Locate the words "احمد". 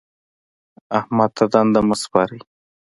0.99-1.29